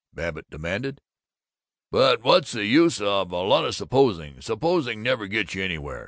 [0.15, 0.99] Babbitt demanded.
[1.91, 4.41] "But what's the use of a lot of supposing?
[4.41, 5.99] Supposing never gets you anywhere.